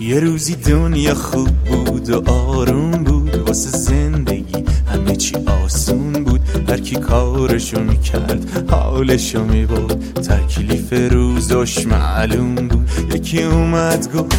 [0.00, 3.34] یه روزی دنیا خوب بود و آروم بود.
[3.34, 5.34] واسه زندگی همه چی
[5.64, 6.40] آسون بود.
[6.68, 12.90] هر کی کارشو می‌کرد حالشو میبود تکلیف روزش معلوم بود.
[13.14, 14.36] یکی اومد گفت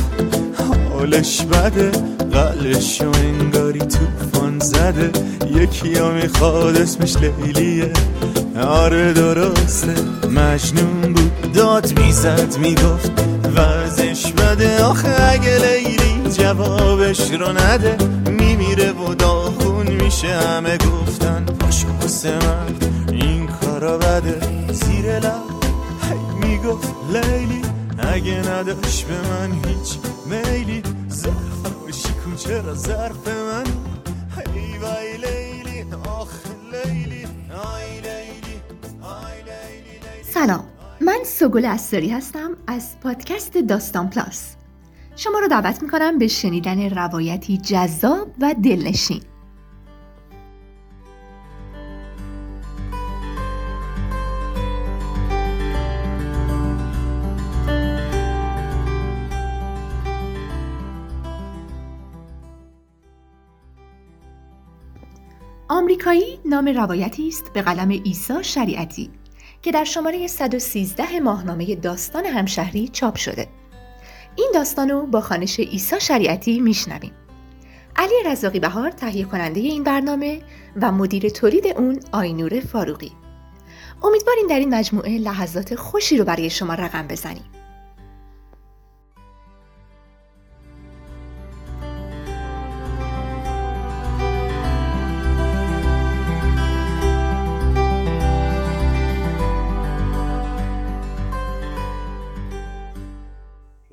[0.93, 1.91] حالش بده.
[2.31, 5.11] قلبشو انگاری توفان زده.
[5.55, 7.91] یکی ها می‌خواد اسمش لیلیه.
[8.61, 9.95] آره درسته
[10.35, 11.51] مجنون بود.
[11.53, 13.11] داد می‌زد می‌گفت
[13.55, 17.97] وزش بده آخه اگه لیلی جوابش رو نده
[18.29, 21.45] میمیره و داخون میشه همه گفتن.
[21.45, 24.39] پاشو واسه مرد این کارا بده.
[24.73, 25.33] زیر لب
[26.01, 27.61] هی می‌گفت لیلی
[28.13, 30.83] اگه نداشت به من هیچ میلی.
[31.11, 33.63] ظرفم شکون چرا ظرف من؟
[34.55, 35.85] هی وای لیلی
[36.19, 36.29] آخ
[36.71, 38.61] لیلی آی لیلی
[39.01, 40.23] آی لیلی.
[40.33, 40.76] سلام.
[41.01, 44.55] من سگل استاری هستم از پادکست داستان پلاس.
[45.15, 49.21] شما رو دعوت می‌کنم به شنیدن روایتی جذاب و دلنشین.
[65.69, 69.09] آمریکایی نام روایتی است به قلم ایسا شریعتی.
[69.61, 73.47] که در شماره 113 ماهنامه داستان همشهری چاپ شده.
[74.35, 77.11] این داستان رو با خانش ایسا شریعتی میشنویم.
[77.95, 80.41] علی رزاقی بهار تهیه کننده این برنامه
[80.81, 83.11] و مدیر تولید اون آینور فاروقی.
[84.03, 87.43] امیدواریم در این مجموعه لحظات خوشی رو برای شما رقم بزنیم.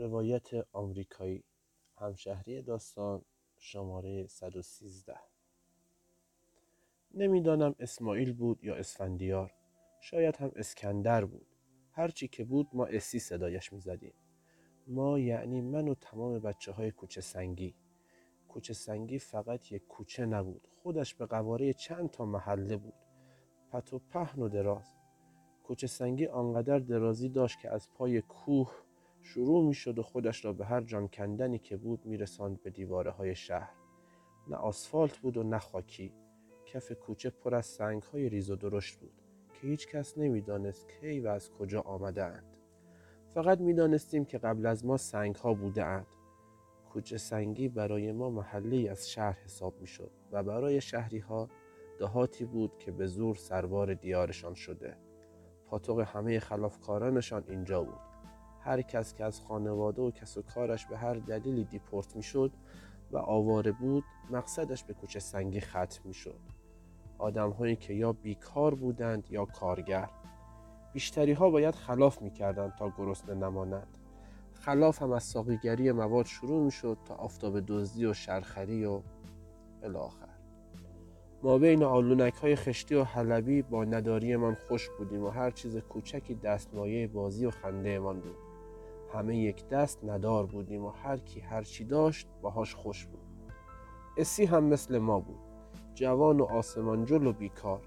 [0.04, 1.44] روایت آمریکایی
[1.96, 3.24] همشهری داستان
[3.58, 5.18] شماره 113
[7.14, 9.54] نمی‌دانم اسماعیل بود یا اسفندیار
[10.00, 11.46] شاید هم اسکندر بود.
[11.92, 14.14] هرچی که بود ما اسی صدایش می‌زدیم.
[14.86, 17.74] ما یعنی من و تمام بچه های کوچه سنگی.
[18.48, 22.94] کوچه سنگی فقط یک کوچه نبود خودش به قواره چند تا محله بود.
[23.70, 24.94] پت و پهن و دراز.
[25.62, 28.83] کوچه سنگی آنقدر درازی داشت که از پای کوه
[29.26, 32.70] شروع می شد و خودش را به هر جان کندنی که بود می رساند به
[32.70, 33.72] دیواره های شهر
[34.48, 36.12] نه آسفالت بود و نه خاکی
[36.66, 39.22] کف کوچه پر از سنگ های ریز و درشت بود
[39.54, 42.56] که هیچ کس نمی دانست کی و از کجا آمده اند.
[43.28, 46.06] فقط می دانستیم که قبل از ما سنگ ها بوده اند.
[46.92, 51.48] کوچه سنگی برای ما محله از شهر حساب می شد و برای شهری ها
[51.98, 54.96] دهاتی بود که به زور سربار دیارشان شده.
[55.66, 58.13] پاتوق همه خلافکارانشان اینجا بود.
[58.64, 62.52] هر کس که از خانواده و کس و کارش به هر دلیلی دیپورت می‌شد
[63.12, 66.40] و آواره بود مقصدش به کوچه سنگی ختم می‌شد.
[67.18, 70.08] آدم هایی که یا بیکار بودند یا کارگر.
[70.92, 73.98] بیشتری ها باید خلاف می‌کردند تا گرسنه نمانند
[74.52, 79.00] خلاف هم از ساقیگری مواد شروع می‌شد تا آفتاب دزدی و شرخری و
[79.82, 80.28] الاخر
[81.42, 85.76] ما بین آلونک های خشتی و حلبی با نداری من خوش بودیم و هر چیز
[85.76, 88.53] کوچکی دستمایه بازی و خنده من بود.
[89.14, 93.20] همه یک دست ندار بودیم و هر کی هر چی داشت باهاش خوش بود.
[94.16, 95.40] اسی هم مثل ما بود.
[95.94, 97.80] جوان و آسمانجل و بیکار.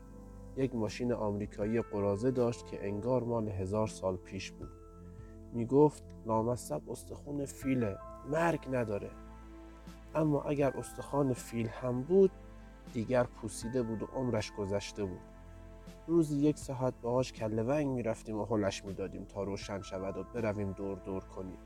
[0.57, 4.69] یک ماشین آمریکایی قرازه داشت که انگار مال هزار سال پیش بود.
[5.53, 7.97] می گفت لامصب استخون فیله
[8.31, 9.11] مرگ نداره.
[10.15, 12.31] اما اگر استخوان فیل هم بود
[12.93, 15.36] دیگر پوسیده بود و عمرش گذشته بود.
[16.07, 20.71] روزی یک ساعت باهاش کله ونگ می‌رفتیم و حلش می‌دادیم تا روشن شود و برویم
[20.71, 21.57] دور دور کنیم.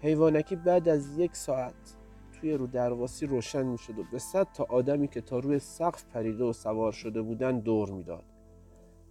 [0.00, 1.96] حیوانکی بعد از یک ساعت
[2.32, 6.44] توی رو درواسی روشن می‌شد و به صد تا آدمی که تا روی سقف پریده
[6.44, 8.24] و سوار شده بودن دور می‌داد.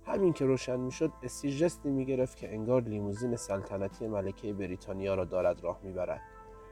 [0.05, 5.63] همین که روشن می‌شد اسی جستی می‌گرفت که انگار لیموزین سلطنتی ملکه بریتانیا را دارد
[5.63, 6.21] راه می‌برد.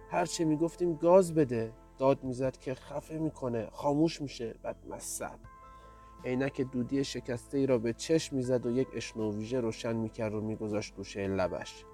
[0.10, 1.74] هرچه می‌گفتیم گاز بده.
[1.98, 4.56] داد می‌زد که خفه می‌کنه خاموش میشه.
[4.64, 5.40] بعد مصب
[6.26, 10.96] عینک دودی شکسته ای را به چشم می‌زد و یک اشنوویژه روشن می‌کرد و میگذاشت
[10.96, 11.86] گوشه لبش.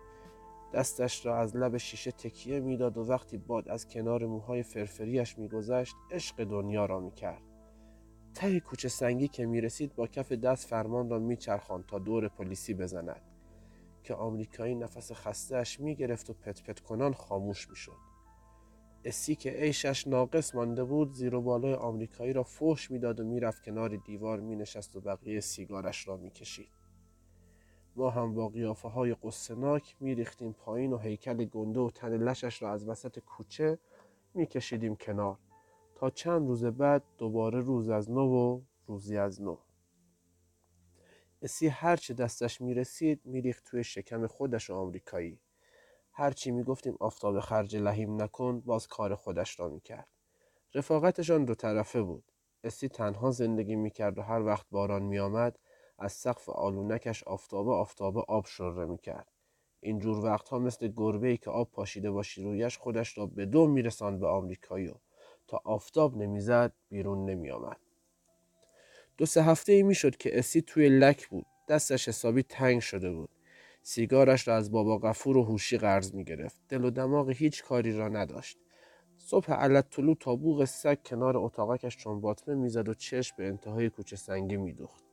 [0.73, 5.95] دستش را از لب شیشه تکیه می‌داد و وقتی باد از کنار موهای فرفریش میگذشت
[6.11, 7.41] عشق دنیا را می‌کرد.
[8.33, 13.21] ته کوچه سنگی که می‌رسید با کف دست فرمان را میچرخاند تا دور پلیسی بزند.
[14.03, 18.14] که آمریکایی نفس خستهاش می‌گرفت و پت پت کنان خاموش می‌شد.
[19.07, 23.63] اسی که عیشش ناقص مانده بود زیر و بالای آمریکایی را فحش می‌داد و می‌رفت
[23.63, 26.67] کنار دیوار مینشست و بقیه سیگارش را می‌کشید.
[27.95, 32.71] ما هم با قیافه های قصناک میریختیم پایین و هیکل گنده و تن لشش را
[32.71, 33.79] از وسط کوچه
[34.33, 35.37] میکشیدیم کنار
[35.95, 39.57] تا چند روز بعد دوباره روز از نو و روزی از نو.
[41.41, 45.39] اسی هرچه دستش می‌رسید میریخت توی شکم خودش آمریکایی.
[46.17, 50.07] هرچی می‌گفتیم آفتاب خرج لحیم نکن باز کار خودش را می‌کرد.
[50.75, 52.31] رفاقتشان دو طرفه بود.
[52.63, 55.59] اسی تنها زندگی می‌کرد و هر وقت باران میآمد
[55.99, 59.27] از سقف آلونکش آفتابه آفتابه آب شره می‌کرد.
[59.81, 64.19] اینجور وقتها مثل گربه ای که آب پاشیده باشی رویش خودش را به دو میرساند
[64.19, 64.93] به آمریکایی
[65.47, 67.77] تا آفتاب نمی‌زد بیرون نمیآمد.
[69.17, 71.45] دو سه هفته ای می‌شد که اسی توی لک بود.
[71.69, 73.29] دستش حسابی تنگ شده بود.
[73.87, 77.97] سیگارش را از بابا غفور و هوشی قرض می گرفت دل و دماغ هیچ کاری
[77.97, 78.57] را نداشت.
[79.17, 83.89] صبح علت طلو تا بوغ سگ کنار اتاقکش چون باطمه می‌زد و چشم به انتهای
[83.89, 85.03] کوچه سنگی میدوخت.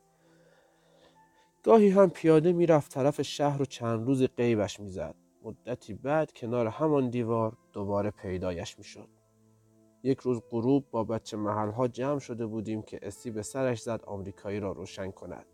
[1.63, 5.15] گاهی هم پیاده می‌رفت طرف شهر و چند روز قیبش می‌زد.
[5.43, 9.09] مدتی بعد کنار همان دیوار دوباره پیدایش می‌شد.
[10.03, 14.61] یک روز غروب با بچه محلها جمع شده بودیم که اسی به سرش زد آمریکایی
[14.61, 15.47] را روشن کند.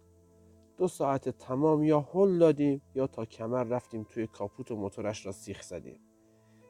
[0.79, 5.33] دو ساعت تمام یا هل دادیم یا تا کمر رفتیم توی کاپوت و موتورش را
[5.33, 6.01] سیخ زدیم.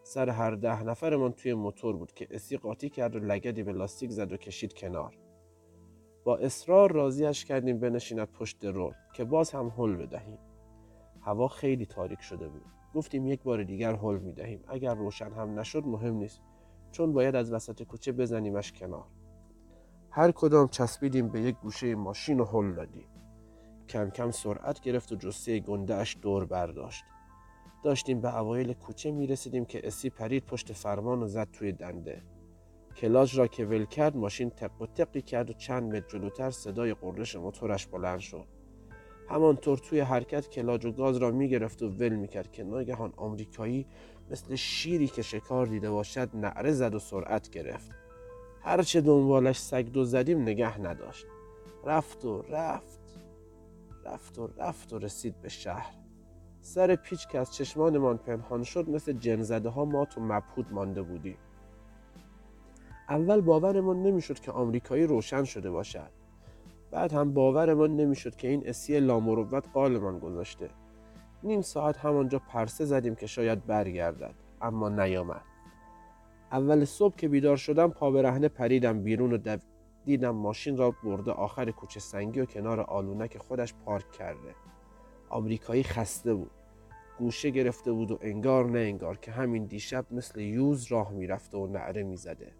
[0.03, 4.11] سر هر ده نفرمان توی موتور بود که اسی قاطی کرد و لگدی به لاستیک
[4.11, 5.19] زد و کشید کنار.
[6.25, 10.39] با اصرار راضیش کردیم بنشیند پشت رول که باز هم هل بدهیم.
[11.21, 12.65] هوا خیلی تاریک شده بود.
[12.95, 14.65] گفتیم یک بار دیگر هل می‌دهیم.
[14.69, 16.41] اگر روشن هم نشد مهم نیست.
[16.91, 19.07] چون باید از وسط کوچه بزنیمش کنار.
[20.11, 23.07] هر کدام چسبیدیم به یک گوشه ماشین و هل دادیم.
[23.89, 27.05] کم کم سرعت گرفت و جسه گنده اش دور برداشت.
[27.85, 32.23] داشتیم به اوایل کوچه می رسیدیم که اسی پرید پشت فرمان و زد توی دنده.
[32.97, 36.95] کلاج را که ول کرد ماشین تق و تقی کرد و چند متر جلوتر صدای
[36.95, 38.47] قررش موتورش بلند شد.
[39.29, 43.13] همانطور توی حرکت کلاج و گاز را می گرفت و ول می کرد که ناگهان
[43.17, 43.87] آمریکایی
[44.31, 47.91] مثل شیری که شکار دیده باشد نعره زد و سرعت گرفت.
[48.63, 51.27] هرچه دنبالش سگ دو زدیم نگه نداشت.
[51.85, 52.98] رفت و رفت.
[54.13, 55.95] رفت و رفت و رسید به شهر.
[56.61, 61.37] سر پیچ که از چشمانمان پنهان شد مثل جنزده ها مات و مبهود مانده بودیم.
[63.09, 66.11] اول باورمان نمی‌شد که آمریکایی روشن شده باشد.
[66.91, 70.71] بعد هم باورمان نمی‌شد که این اسی لامروت قالمان گذاشته.
[71.43, 75.43] نیم ساعت همانجا پرسه زدیم که شاید برگردد اما نیامد.
[76.53, 79.39] اول صبح که بیدار شدم پا برهنه پریدم بیرون و
[80.05, 84.55] دیدم ماشین را برده آخر کوچه سنگی و کنار آلونک خودش پارک کرده.
[85.29, 86.51] آمریکایی خسته بود.
[87.19, 91.67] گوشه گرفته بود و انگار نه انگار که همین دیشب مثل یوز راه می‌رفته و
[91.67, 92.53] نعره می‌زده.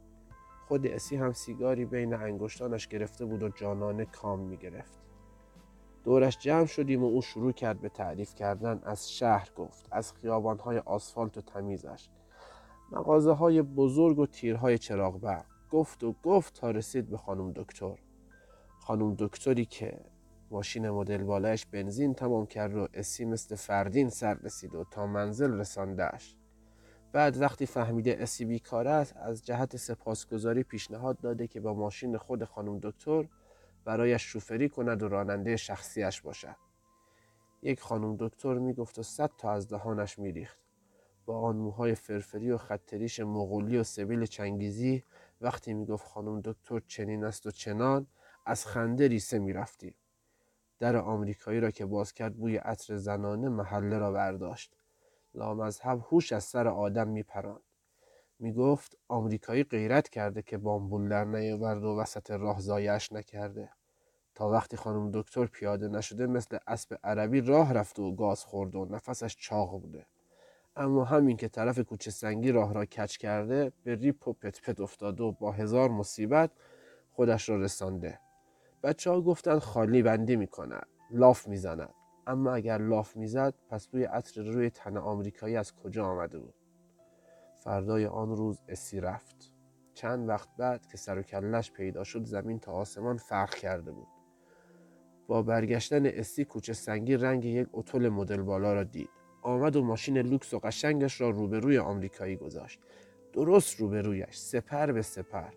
[0.69, 4.99] خود اسی هم سیگاری بین انگشتانش گرفته بود و جانانه کام می‌گرفت.
[6.05, 8.81] دورش جمع شدیم و او شروع کرد به تعریف کردن.
[8.85, 12.09] از شهر گفت از خیابانهای آسفالت و تمیزش.
[12.93, 17.99] مغازه های بزرگ و تیرهای چراغ برق گفت و گفت تا رسید به خانم دکتر.
[18.79, 20.01] خانم دکتری که
[20.51, 25.53] ماشین مدل بالایش بنزین تمام کرد و اسی مثل فردین سر رسید و تا منزل
[25.53, 26.37] رساندهش
[27.13, 32.45] بعد وقتی فهمیده اسی بیکار است از جهت سپاسگزاری پیشنهاد داده که با ماشین خود
[32.45, 33.29] خانم دکتر
[33.85, 36.57] برایش شوفری کند و راننده شخصیش باشد.
[37.63, 40.59] یک خانم دکتر می‌گفت و صد تا از دهانش میریخت.
[41.27, 45.05] با آن موهای فرفری و خطریش مغولی و سبیل چنگیزی
[45.41, 48.07] وقتی می‌گفت خانم دکتر چنین است و چنان
[48.47, 49.95] از خنده ریسه می‌رفتیم
[50.79, 54.77] در آمریکایی را که باز کرد بوی عطر زنانه محله را برداشت.
[55.35, 57.63] لامذهب هوش از سر آدم میپراند.
[58.39, 63.71] می‌گفت آمریکایی غیرت کرده که بامبول در نیاورد و وسط راه زایش نکرده.
[64.35, 68.85] تا وقتی خانم دکتر پیاده نشده مثل اسب عربی راه رفته و گاز خورده و
[68.95, 70.07] نفسش چاق بوده.
[70.79, 74.81] اما همین که طرف کوچه سنگی راه را کچ کرده به ریپ و پت پت
[74.81, 76.51] افتاده و با هزار مصیبت
[77.13, 78.19] خودش را رسانده.
[78.83, 81.95] بچه ها گفتن خالی بندی می‌کند لاف می‌زند.
[82.27, 86.55] اما اگر لاف می‌زد پس بوی عطر روی تن آمریکایی از کجا آمده بود؟
[87.57, 89.53] فردای آن روز اسی رفت.
[89.95, 94.09] چند وقت بعد که سر و کلش پیدا شد زمین تا آسمان فرق کرده بود.
[95.27, 99.11] با برگشتن اسی کوچه سنگی رنگ یک اتول مدل بالا را دید.
[99.43, 102.81] آمد و ماشین لوکس و قشنگش را روبروی آمریکایی گذاشت.
[103.33, 105.51] درست روبرویش سپر به سپر.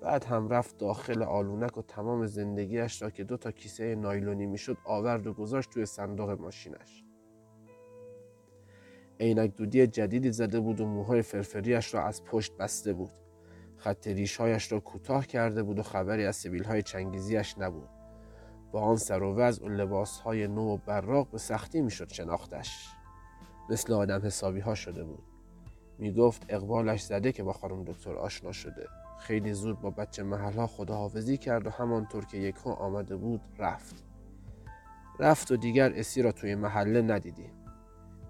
[0.00, 4.76] بعد هم رفت داخل آلونک و تمام زندگیش را که دو تا کیسه نایلونی می‌شد
[4.84, 7.04] آورد و گذاشت توی صندوق ماشینش.
[9.20, 13.10] عینک دودی جدیدی زده بود و موهای فرفریش را از پشت بسته بود.
[13.76, 17.88] خط ریشهایش را کوتاه کرده بود و خبری از سبیل های چنگیزیش نبود.
[18.72, 22.95] با آن سر و وضع و لباس های نو و براق به سختی می‌شد شناختش.
[23.70, 25.22] مثل آدم حسابی ها شده بود.
[25.98, 28.86] می گفت اقبالش زده که با خانم دکتر آشنا شده.
[29.18, 34.04] خیلی زود با بچه محلها خداحافظی کرد و همانطور که یکو آمده بود رفت.
[35.18, 37.50] رفت و دیگر اسی را توی محله ندیدیم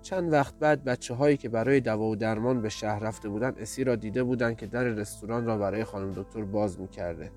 [0.02, 3.85] چند وقت بعد بچه هایی که برای دوا و درمان به شهر رفته بودن اسی
[3.85, 7.31] را دیده بودند که در رستوران را برای خانم دکتر باز می‌کرده.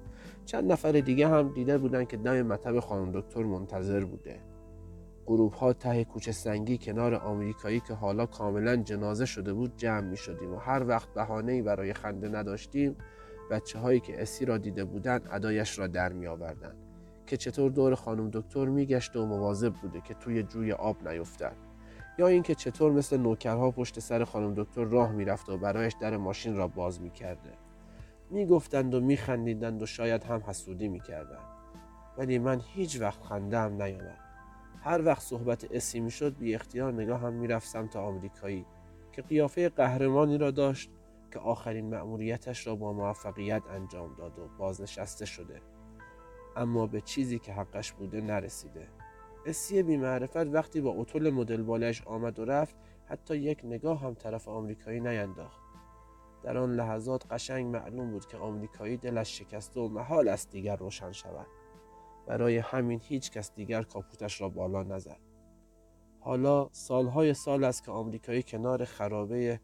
[0.46, 4.40] چند نفر دیگه هم دیده بودند که دم مطب خانم دکتر منتظر بوده.
[5.30, 10.18] گروه ها ته کوچه سنگی کنار آمریکایی که حالا کاملا جنازه شده بود جمع می
[10.18, 12.96] شدیم و هر وقت بهانه برای خنده نداشتیم
[13.52, 16.76] بچه هایی که اسی را دیده بودند ادایش را در می آوردن.
[17.26, 21.56] که چطور دور خانم دکتر میگشت و مواظب بوده که توی جوی آب نیفتد
[22.20, 26.56] یا اینکه چطور مثل نوکرها پشت سر خانم دکتر راه می‌رفت و برایش در ماشین
[26.56, 27.54] را باز می‌کرده
[28.30, 31.48] می‌گفتند و میخندیدند و شاید هم حسودی می‌کردند
[32.18, 34.29] ولی من هیچ وقت خندم نیامد
[34.82, 38.66] هر وقت صحبت اسی می‌شد بی اختیار نگاه هم می‌رفت سمت آمریکایی
[39.12, 40.92] که قیافه قهرمانی را داشت
[41.32, 45.62] که آخرین مأموریتش را با موفقیت انجام داد و بازنشسته شده.
[46.56, 48.88] اما به چیزی که حقش بوده نرسیده.
[49.46, 54.14] اسی بی معرفت وقتی با اتول مدل بالش آمد و رفت حتی یک نگاه هم
[54.14, 55.62] طرف آمریکایی نینداخت.
[56.44, 61.12] در آن لحظات قشنگ معلوم بود که آمریکایی دلش شکسته و محال است دیگر روشن
[61.12, 61.48] شود.
[62.30, 65.20] برای همین هیچ کس دیگر کاپوتش را بالا نزد.
[66.20, 69.60] حالا سالهای سال است که آمریکایی کنار خرابه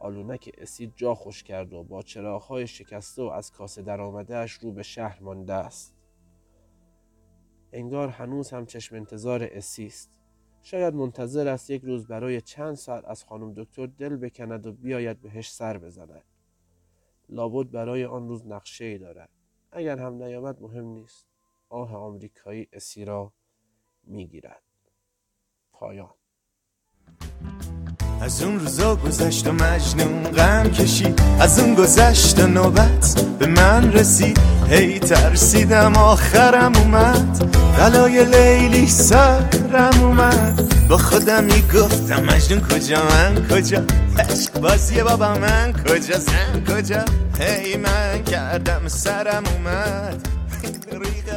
[0.00, 4.82] آلونک اسید جا خوش کرد و با چراغهای شکسته و از کاسه درآمدهاش رو به
[4.82, 5.94] شهر مانده است.
[7.72, 10.10] انگار هنوز هم چشم انتظار اسی است.
[10.62, 15.20] شاید منتظر است یک روز برای چند ساعت از خانم دکتر دل بکند و بیاید
[15.20, 16.24] بهش سر بزند.
[17.28, 19.30] لابد برای آن روز نقشه ای دارد.
[19.72, 21.33] اگر هم نیامد مهم نیست.
[21.74, 23.32] آه آمریکایی اسی را
[24.04, 24.62] می‌گیرد.
[25.72, 26.14] پایان.
[28.20, 31.20] از اون روزا گذشت و مجنون غم کشید.
[31.40, 34.40] از اون گذشت و نوبت به من رسید.
[34.68, 37.56] هی ترسیدم آخرم اومد.
[37.78, 40.88] بلای لیلی سرم اومد.
[40.88, 43.84] با خودم می‌گفتم مجنون کجا من کجا؟
[44.18, 47.04] عشق بازی بابا من کجا؟ زن کجا؟
[47.38, 50.43] هی من کردم سرم اومد.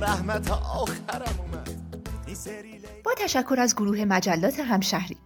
[0.01, 1.63] رحمت آخرم
[3.05, 5.17] با تشکر از گروه مجلات همشهری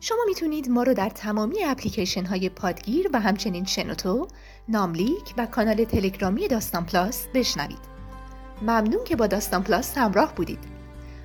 [0.00, 4.28] شما می‌تونید ما رو در تمامی اپلیکیشن های پادگیر و همچنین شنوتو،
[4.68, 7.78] ناملیک و کانال تلگرامی داستان پلاس بشنوید.
[8.62, 10.58] ممنون که با داستان پلاس همراه بودید.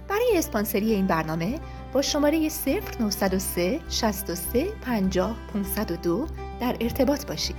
[0.07, 1.59] برای اسپانسری این برنامه
[1.93, 6.27] با شماره 0903 63 50 502
[6.59, 7.55] در ارتباط باشید.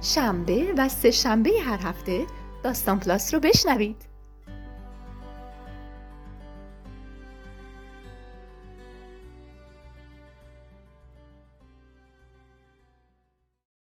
[0.00, 2.26] شنبه و سه شنبه هر هفته
[2.62, 3.96] داستان پلاس رو بشنوید.